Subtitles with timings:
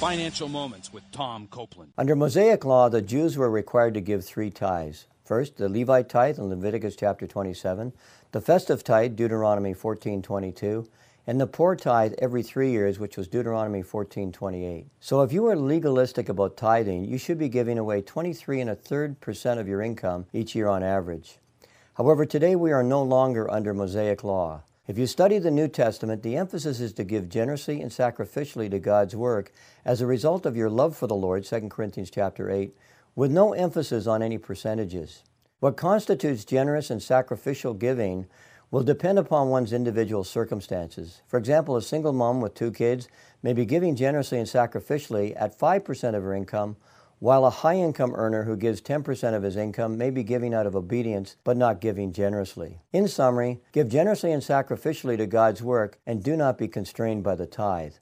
[0.00, 1.92] Financial Moments with Tom Copeland.
[1.96, 5.06] Under Mosaic law, the Jews were required to give three tithes.
[5.24, 7.92] First, the Levite tithe in Leviticus chapter 27,
[8.32, 10.88] the festive tithe, Deuteronomy 14:22,
[11.28, 14.86] and the poor tithe every three years, which was Deuteronomy 14:28.
[14.98, 18.74] So if you are legalistic about tithing, you should be giving away 23 and a
[18.74, 21.38] third percent of your income each year on average.
[21.94, 24.62] However, today we are no longer under Mosaic law.
[24.86, 28.78] If you study the New Testament, the emphasis is to give generously and sacrificially to
[28.78, 29.50] God's work
[29.82, 32.76] as a result of your love for the Lord, 2 Corinthians chapter 8,
[33.14, 35.22] with no emphasis on any percentages.
[35.60, 38.26] What constitutes generous and sacrificial giving
[38.70, 41.22] will depend upon one's individual circumstances.
[41.28, 43.08] For example, a single mom with two kids
[43.42, 46.76] may be giving generously and sacrificially at 5% of her income
[47.18, 50.66] while a high income earner who gives 10% of his income may be giving out
[50.66, 52.80] of obedience but not giving generously.
[52.92, 57.34] In summary, give generously and sacrificially to God's work and do not be constrained by
[57.34, 57.94] the tithe.